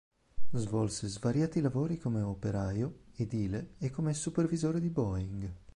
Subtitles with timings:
[0.55, 5.53] Svolse svariati lavori come operaio, edile e come supervisore di Boeing.